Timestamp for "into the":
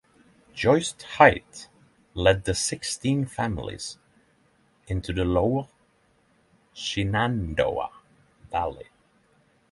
4.87-5.23